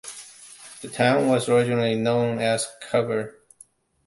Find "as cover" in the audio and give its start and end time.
2.39-3.37